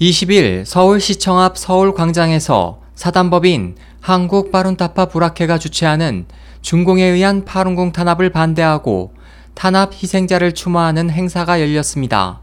20일 0.00 0.66
서울시청 0.66 1.38
앞 1.38 1.56
서울광장에서 1.56 2.80
사단법인 2.94 3.76
한국바룬타파 4.02 5.06
불학회가 5.06 5.56
주최하는 5.56 6.26
중공에 6.60 7.02
의한 7.02 7.46
파룬궁 7.46 7.92
탄압을 7.92 8.28
반대하고 8.28 9.14
탄압 9.54 9.94
희생자를 9.94 10.52
추모하는 10.52 11.08
행사가 11.08 11.62
열렸습니다. 11.62 12.40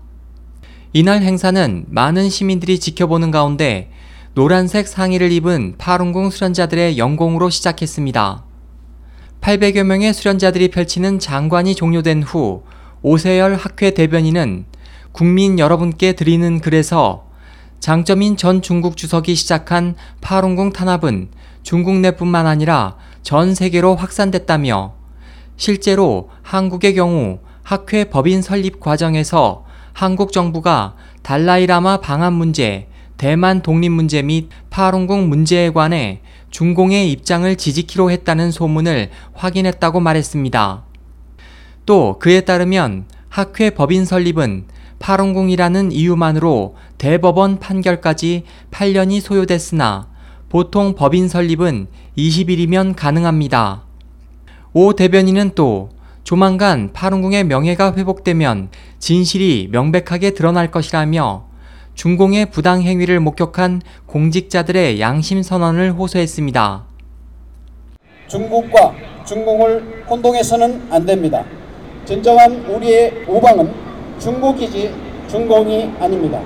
이날 0.93 1.21
행사는 1.21 1.85
많은 1.89 2.31
시민들이 2.31 2.79
지켜보는 2.79 3.29
가운데 3.29 3.91
노란색 4.33 4.87
상의를 4.87 5.31
입은 5.31 5.75
파룬궁 5.77 6.31
수련자들의 6.31 6.97
영공으로 6.97 7.51
시작했습니다. 7.51 8.45
800여 9.41 9.83
명의 9.83 10.11
수련자들이 10.11 10.69
펼치는 10.69 11.19
장관이 11.19 11.75
종료된 11.75 12.23
후 12.23 12.63
오세열 13.03 13.53
학회 13.53 13.91
대변인은 13.91 14.65
국민 15.11 15.59
여러분께 15.59 16.13
드리는 16.13 16.59
글에서 16.59 17.31
장점인 17.83 18.37
전 18.37 18.61
중국 18.61 18.95
주석이 18.95 19.35
시작한 19.35 19.95
파룬궁 20.21 20.71
탄압은 20.71 21.27
중국 21.63 21.99
내뿐만 21.99 22.47
아니라 22.47 22.95
전 23.23 23.53
세계로 23.53 23.97
확산됐다며 23.97 24.93
실제로 25.57 26.29
한국의 26.43 26.95
경우 26.95 27.39
학회 27.61 28.05
법인 28.05 28.41
설립 28.41 28.79
과정에서 28.79 29.65
한국 29.91 30.31
정부가 30.31 30.95
달라이라마 31.23 31.99
방한 31.99 32.31
문제, 32.31 32.87
대만 33.17 33.61
독립 33.61 33.89
문제 33.89 34.21
및 34.21 34.47
파룬궁 34.69 35.27
문제에 35.27 35.69
관해 35.69 36.21
중공의 36.51 37.11
입장을 37.11 37.53
지지키로 37.53 38.11
했다는 38.11 38.51
소문을 38.51 39.09
확인했다고 39.33 39.99
말했습니다. 39.99 40.85
또 41.85 42.17
그에 42.19 42.39
따르면 42.39 43.07
학회 43.27 43.71
법인 43.71 44.05
설립은 44.05 44.67
파룬궁이라는 45.03 45.91
이유만으로 45.91 46.75
대법원 46.97 47.59
판결까지 47.59 48.43
8년이 48.71 49.19
소요됐으나 49.19 50.07
보통 50.47 50.95
법인 50.95 51.27
설립은 51.27 51.87
20일이면 52.17 52.95
가능합니다. 52.95 53.83
오 54.71 54.93
대변인은 54.93 55.51
또 55.55 55.89
조만간 56.23 56.93
파룬궁의 56.93 57.43
명예가 57.43 57.95
회복되면 57.97 58.69
진실이 58.99 59.67
명백하게 59.73 60.31
드러날 60.31 60.71
것이라며 60.71 61.47
중공의 61.95 62.49
부당 62.51 62.81
행위를 62.81 63.19
목격한 63.19 63.81
공직자들의 64.05 65.01
양심 65.01 65.43
선언을 65.43 65.91
호소했습니다. 65.91 66.85
중국과 68.27 68.95
중공을 69.25 70.05
혼동해서는 70.09 70.87
안 70.89 71.05
됩니다. 71.05 71.43
진정한 72.05 72.65
우리의 72.65 73.25
우방은 73.27 73.82
중국이지 74.19 74.93
중공이 75.29 75.93
아닙니다. 75.99 76.39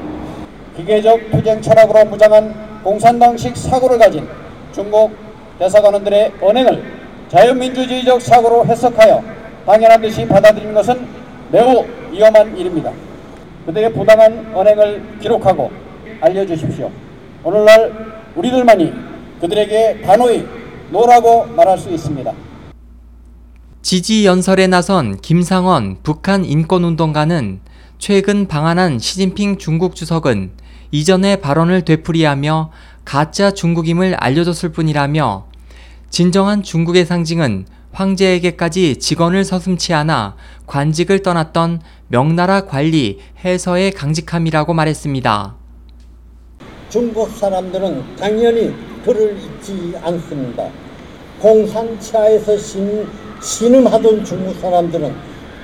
기계적 0.76 1.32
투쟁 1.32 1.62
철학으로 1.62 2.06
무장한 2.06 2.54
공산당식 2.84 3.58
사고를 3.58 3.98
가진 3.98 4.28
중국 4.72 5.12
대사관원들의 5.60 6.34
언행을 6.42 6.84
자유민주주의적 7.30 8.22
사고로 8.22 8.66
해석하여 8.66 9.24
당연한 9.66 10.02
듯이 10.02 10.26
받아들이는 10.28 10.74
것은 10.74 11.06
매우 11.52 11.86
위험한 12.12 12.56
일입니다. 12.58 12.92
그들의 13.66 13.92
부당한 13.94 14.52
언행을 14.54 15.04
기록하고 15.20 15.72
알려주십시오. 16.22 16.90
오늘날 17.44 17.94
우리들만이 18.36 18.94
그들에게 19.42 20.02
단호히 20.02 20.48
no라고 20.90 21.46
말할 21.48 21.78
수 21.78 21.90
있습니다. 21.90 22.32
지지 23.88 24.26
연설에 24.26 24.68
나선 24.68 25.16
김상원 25.16 26.00
북한 26.04 26.44
인권운동가는 26.44 27.62
최근 27.98 28.46
방한한 28.46 29.00
시진핑 29.00 29.60
중국 29.60 29.96
주석은 29.96 30.52
이전의 30.92 31.40
발언을 31.40 31.86
되풀이하며 31.86 32.72
가짜 33.06 33.52
중국임을 33.52 34.16
알려줬을 34.16 34.74
뿐이라며 34.74 35.46
진정한 36.10 36.64
중국의 36.64 37.06
상징은 37.06 37.66
황제에게까지 37.94 38.98
직언을 38.98 39.46
서슴치 39.46 39.94
않아 39.94 40.36
관직을 40.66 41.22
떠났던 41.22 41.80
명나라 42.10 42.66
관리 42.66 43.20
해서의 43.46 43.94
강직함이라고 43.94 44.74
말했습니다. 44.74 45.56
중국 46.90 47.30
사람들은 47.30 48.18
당연히 48.18 48.76
글을 49.06 49.38
읽지 49.38 49.94
않습니다. 50.02 50.70
공산치하에서 51.40 52.58
신, 52.58 53.08
신음하던 53.42 54.24
중국 54.26 54.60
사람들은 54.60 55.14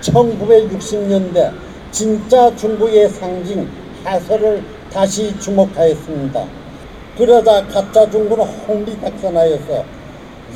1960년대 0.01 1.51
진짜 1.91 2.55
중국의 2.55 3.09
상징 3.09 3.67
해설을 4.05 4.63
다시 4.91 5.37
주목하였습니다. 5.39 6.45
그러다 7.17 7.65
가짜 7.67 8.09
중국은 8.09 8.45
홍비백산하여서 8.45 9.85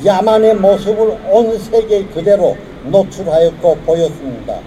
야만의 0.04 0.56
모습을 0.56 1.18
온 1.30 1.58
세계 1.58 2.04
그대로 2.06 2.56
노출하였고 2.84 3.76
보였습니다. 3.78 4.60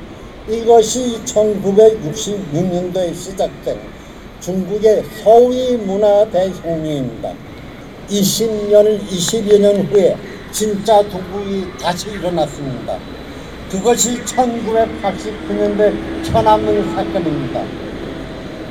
이것이 0.50 1.20
1966년도에 1.26 3.14
시작된 3.14 3.80
중국의 4.40 5.04
소위 5.24 5.78
문화 5.78 6.26
대혁명입니다. 6.30 7.34
20년, 8.10 9.00
20여 9.08 9.60
년 9.60 9.86
후에 9.86 10.18
진짜 10.52 11.02
중국이 11.10 11.66
다시 11.82 12.12
일어났습니다. 12.12 12.98
그것이 13.72 14.22
1989년대 14.24 16.24
천안문 16.26 16.94
사건입니다. 16.94 17.64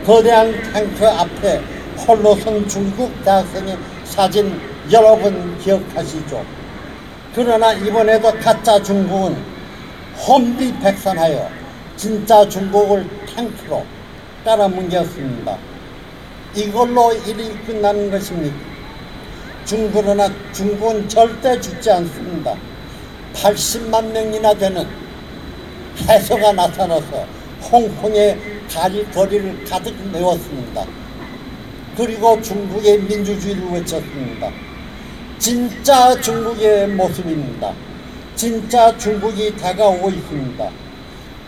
거대한 0.05 0.53
탱크 0.73 1.07
앞에 1.07 1.61
홀로 2.07 2.35
선 2.37 2.69
중국 2.69 3.11
대학생의 3.25 3.79
사진 4.05 4.61
여러분 4.93 5.59
기억하시죠? 5.59 6.45
그러나 7.35 7.73
이번에도 7.73 8.31
가짜 8.41 8.83
중국은 8.83 9.37
혼비 10.27 10.79
백산하여 10.81 11.49
진짜 11.97 12.47
중국을 12.49 13.09
탱크로 13.27 13.85
깔아뭉겼습니다. 14.45 15.57
이걸로 16.55 17.13
일이 17.27 17.51
끝나는 17.67 18.11
것입니까? 18.11 18.80
중국은, 19.71 20.19
중국은 20.53 21.09
절대 21.09 21.61
죽지 21.61 21.93
않습니다. 21.93 22.57
80만 23.35 24.05
명이나 24.11 24.53
되는 24.53 24.85
해소가 26.09 26.51
나타나서 26.51 27.25
홍콩의 27.71 28.37
가리 28.69 29.09
거리를 29.13 29.65
가득 29.65 29.95
메웠습니다. 30.11 30.85
그리고 31.97 32.43
중국의 32.43 33.03
민주주의를 33.03 33.71
외쳤습니다. 33.71 34.51
진짜 35.39 36.21
중국의 36.21 36.89
모습입니다. 36.89 37.73
진짜 38.35 38.99
중국이 38.99 39.57
다가오고 39.57 40.11
있습니다. 40.11 40.69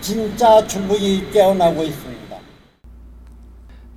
진짜 0.01 0.65
중국이 0.69 1.29
깨어나고 1.33 1.83
있습니다. 1.83 2.32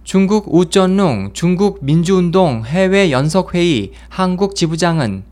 중국 0.06 0.54
우전룽 0.54 1.34
중국 1.34 1.80
민주운동 1.82 2.64
해외 2.64 3.10
연석회의 3.10 3.92
한국 4.08 4.56
지부장은 4.56 5.24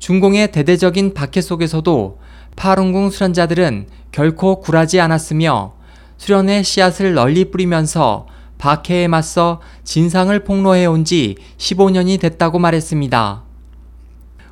중공의 0.00 0.50
대대적인 0.50 1.14
박해 1.14 1.40
속에서도 1.40 2.18
파룬궁 2.56 3.10
수련자들은 3.10 3.86
결코 4.10 4.60
굴하지 4.60 5.00
않았으며 5.00 5.74
수련의 6.18 6.64
씨앗을 6.64 7.14
널리 7.14 7.52
뿌리면서 7.52 8.26
박해에 8.58 9.06
맞서 9.06 9.60
진상을 9.84 10.36
폭로해 10.42 10.86
온 10.86 11.04
지 11.04 11.36
15년이 11.58 12.18
됐다고 12.18 12.58
말했습니다. 12.58 13.44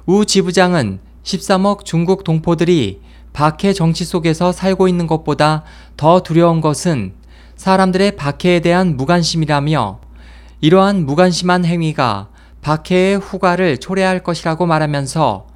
우 0.07 0.25
지부장은 0.25 1.01
13억 1.25 1.85
중국 1.85 2.23
동포들이 2.23 3.01
박해 3.33 3.73
정치 3.73 4.05
속에서 4.05 4.53
살고 4.53 4.87
있는 4.87 5.09
것보다 5.09 5.65
더 5.97 6.21
두려운 6.21 6.61
것은 6.61 7.18
사람들의 7.59 8.15
박해에 8.15 8.61
대한 8.61 8.97
무관심이라며 8.97 10.01
이러한 10.61 11.05
무관심한 11.05 11.65
행위가 11.65 12.29
박해의 12.63 13.19
후과를 13.19 13.79
초래할 13.79 14.23
것이라고 14.23 14.65
말하면서 14.65 15.49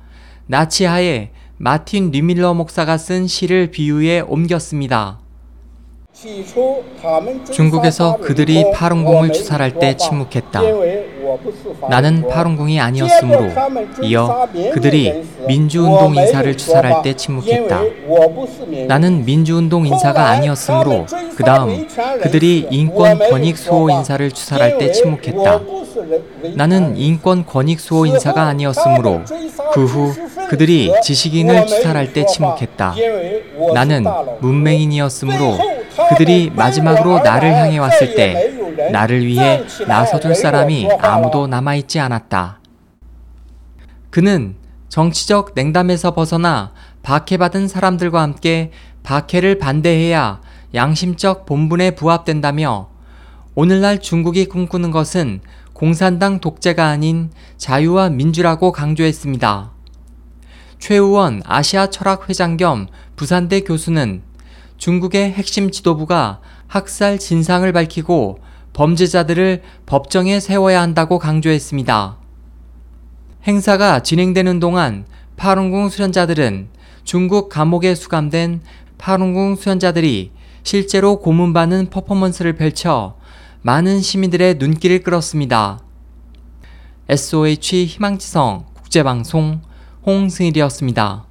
나치하에 0.48 1.30
마틴 1.58 2.10
리밀러 2.10 2.54
목사가 2.54 2.98
쓴 2.98 3.28
시를 3.28 3.70
비유에 3.70 4.20
옮겼습니다. 4.20 5.21
중국에서 7.52 8.16
그들이 8.18 8.70
파룬궁을 8.72 9.32
추살할 9.32 9.78
때 9.78 9.96
침묵했다. 9.96 10.60
나는 11.90 12.28
파룬궁이 12.28 12.80
아니었으므로 12.80 13.48
이어 14.02 14.48
그들이 14.72 15.24
민주운동 15.48 16.14
인사를 16.14 16.56
추살할 16.56 17.02
때 17.02 17.14
침묵했다. 17.14 17.80
나는 18.86 19.24
민주운동 19.24 19.86
인사가 19.86 20.28
아니었으므로 20.28 21.06
그 21.34 21.42
다음 21.42 21.86
그들이 22.22 22.68
인권 22.70 23.18
권익 23.18 23.58
수호 23.58 23.90
인사를 23.90 24.30
추살할 24.30 24.78
때 24.78 24.92
침묵했다. 24.92 25.60
나는 26.54 26.96
인권 26.96 27.44
권익 27.44 27.80
수호 27.80 28.06
인사가 28.06 28.42
아니었으므로 28.42 29.22
그 29.72 29.84
후 29.84 30.14
그들이 30.48 30.92
지식인을 31.02 31.66
추살할 31.66 32.12
때 32.12 32.26
침묵했다. 32.26 32.94
나는 33.74 34.04
문맹인이었으므로 34.40 35.81
그들이 36.08 36.50
마지막으로 36.50 37.20
나를 37.20 37.54
향해 37.54 37.78
왔을 37.78 38.14
때 38.14 38.52
나를 38.90 39.24
위해 39.24 39.62
나서줄 39.86 40.34
사람이 40.34 40.88
아무도 41.00 41.46
남아있지 41.46 42.00
않았다. 42.00 42.60
그는 44.10 44.56
정치적 44.88 45.52
냉담에서 45.54 46.14
벗어나 46.14 46.72
박해받은 47.02 47.68
사람들과 47.68 48.20
함께 48.20 48.70
박해를 49.02 49.58
반대해야 49.58 50.40
양심적 50.74 51.46
본분에 51.46 51.92
부합된다며 51.92 52.88
오늘날 53.54 54.00
중국이 54.00 54.46
꿈꾸는 54.46 54.90
것은 54.90 55.40
공산당 55.72 56.40
독재가 56.40 56.86
아닌 56.86 57.30
자유와 57.56 58.10
민주라고 58.10 58.72
강조했습니다. 58.72 59.72
최우원 60.78 61.42
아시아 61.44 61.88
철학 61.88 62.28
회장 62.28 62.56
겸 62.56 62.86
부산대 63.16 63.60
교수는 63.60 64.22
중국의 64.82 65.30
핵심 65.30 65.70
지도부가 65.70 66.40
학살 66.66 67.16
진상을 67.16 67.72
밝히고 67.72 68.40
범죄자들을 68.72 69.62
법정에 69.86 70.40
세워야 70.40 70.82
한다고 70.82 71.20
강조했습니다. 71.20 72.16
행사가 73.46 74.02
진행되는 74.02 74.58
동안 74.58 75.04
파룬궁 75.36 75.88
수련자들은 75.88 76.66
중국 77.04 77.48
감옥에 77.48 77.94
수감된 77.94 78.60
파룬궁 78.98 79.54
수련자들이 79.54 80.32
실제로 80.64 81.20
고문받는 81.20 81.90
퍼포먼스를 81.90 82.56
펼쳐 82.56 83.14
많은 83.60 84.00
시민들의 84.00 84.56
눈길을 84.56 85.04
끌었습니다. 85.04 85.78
SOH 87.08 87.84
희망지성 87.86 88.64
국제방송 88.74 89.60
홍승일이었습니다. 90.04 91.26